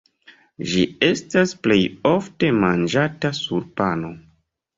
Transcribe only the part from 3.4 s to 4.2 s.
sur pano.